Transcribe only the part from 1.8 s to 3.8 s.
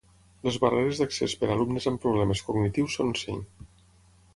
amb problemes cognitius són cinc.